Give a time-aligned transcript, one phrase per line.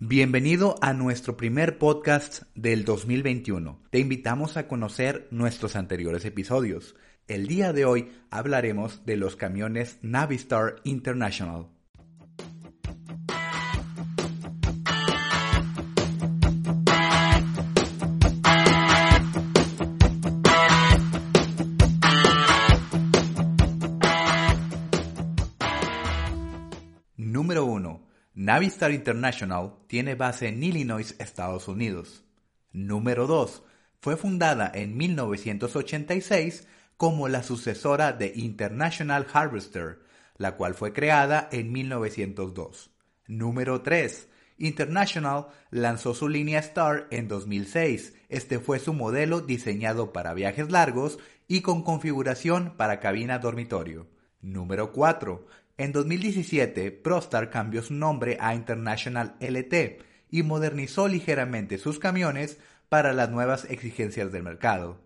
[0.00, 3.82] Bienvenido a nuestro primer podcast del 2021.
[3.90, 6.94] Te invitamos a conocer nuestros anteriores episodios.
[7.26, 11.66] El día de hoy hablaremos de los camiones Navistar International.
[27.16, 28.07] Número 1.
[28.40, 32.22] Navistar International tiene base en Illinois, Estados Unidos.
[32.70, 33.64] Número 2.
[34.00, 40.04] Fue fundada en 1986 como la sucesora de International Harvester,
[40.36, 42.92] la cual fue creada en 1902.
[43.26, 44.28] Número 3.
[44.58, 48.14] International lanzó su línea Star en 2006.
[48.28, 51.18] Este fue su modelo diseñado para viajes largos
[51.48, 54.06] y con configuración para cabina dormitorio.
[54.40, 55.44] Número 4.
[55.78, 63.12] En 2017, Prostar cambió su nombre a International LT y modernizó ligeramente sus camiones para
[63.12, 65.00] las nuevas exigencias del mercado.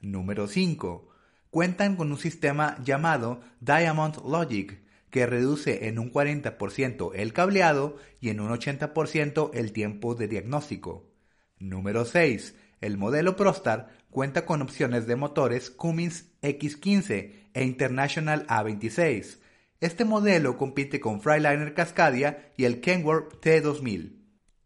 [0.00, 1.08] Número 5.
[1.50, 8.28] Cuentan con un sistema llamado Diamond Logic, que reduce en un 40% el cableado y
[8.30, 11.10] en un 80% el tiempo de diagnóstico.
[11.58, 12.54] Número 6.
[12.80, 19.38] El modelo Prostar cuenta con opciones de motores Cummins X15 e International A26,
[19.82, 24.12] este modelo compite con Freightliner Cascadia y el Kenworth T2000.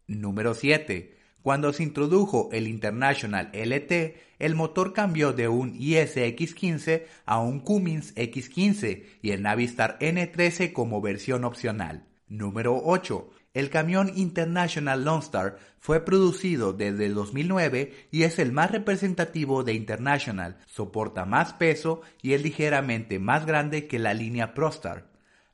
[0.05, 1.17] Número 7.
[1.41, 8.13] Cuando se introdujo el International LT, el motor cambió de un ISX15 a un Cummins
[8.15, 12.05] X15 y el Navistar N13 como versión opcional.
[12.27, 13.29] Número 8.
[13.53, 19.73] El camión International Lone Star fue producido desde 2009 y es el más representativo de
[19.73, 25.07] International, soporta más peso y es ligeramente más grande que la línea ProStar.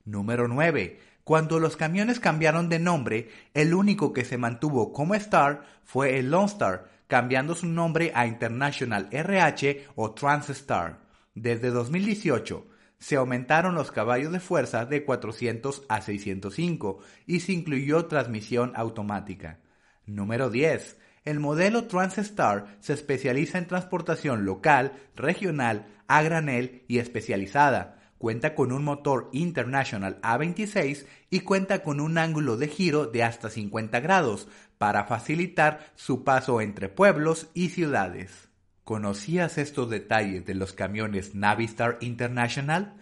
[0.04, 1.00] Número 9.
[1.24, 6.32] Cuando los camiones cambiaron de nombre, el único que se mantuvo como Star fue el
[6.32, 11.00] Lone Star, cambiando su nombre a International RH o TransStar.
[11.36, 12.68] Desde 2018,
[13.04, 19.60] se aumentaron los caballos de fuerza de 400 a 605 y se incluyó transmisión automática.
[20.06, 20.98] Número 10.
[21.26, 28.00] El modelo TransStar se especializa en transportación local, regional, a granel y especializada.
[28.18, 33.50] Cuenta con un motor International A26 y cuenta con un ángulo de giro de hasta
[33.50, 34.48] 50 grados
[34.78, 38.53] para facilitar su paso entre pueblos y ciudades.
[38.84, 42.94] ¿Conocías estos detalles de los camiones Navistar International?